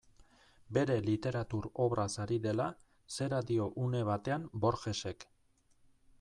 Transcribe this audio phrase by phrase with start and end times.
[0.77, 2.67] Bere literatur obraz ari dela,
[3.19, 5.29] zera dio une batean Borgesek.